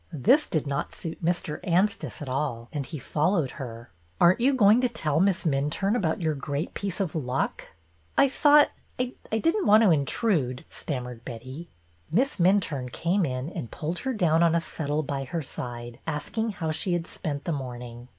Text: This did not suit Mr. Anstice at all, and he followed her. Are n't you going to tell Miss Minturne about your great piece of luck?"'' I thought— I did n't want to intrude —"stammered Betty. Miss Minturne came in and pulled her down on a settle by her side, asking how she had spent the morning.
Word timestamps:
This 0.11 0.47
did 0.47 0.65
not 0.65 0.95
suit 0.95 1.23
Mr. 1.23 1.59
Anstice 1.63 2.23
at 2.23 2.27
all, 2.27 2.69
and 2.73 2.87
he 2.87 2.97
followed 2.97 3.51
her. 3.61 3.91
Are 4.19 4.33
n't 4.33 4.41
you 4.41 4.55
going 4.55 4.81
to 4.81 4.89
tell 4.89 5.19
Miss 5.19 5.43
Minturne 5.45 5.95
about 5.95 6.19
your 6.19 6.33
great 6.33 6.73
piece 6.73 6.99
of 6.99 7.13
luck?"'' 7.13 7.75
I 8.17 8.27
thought— 8.27 8.69
I 8.99 9.13
did 9.37 9.55
n't 9.55 9.67
want 9.67 9.83
to 9.83 9.91
intrude 9.91 10.65
—"stammered 10.81 11.23
Betty. 11.23 11.69
Miss 12.11 12.37
Minturne 12.37 12.91
came 12.91 13.27
in 13.27 13.47
and 13.49 13.69
pulled 13.69 13.99
her 13.99 14.13
down 14.13 14.41
on 14.41 14.55
a 14.55 14.59
settle 14.61 15.03
by 15.03 15.23
her 15.25 15.43
side, 15.43 15.99
asking 16.07 16.53
how 16.53 16.71
she 16.71 16.93
had 16.93 17.05
spent 17.05 17.43
the 17.43 17.51
morning. 17.51 18.07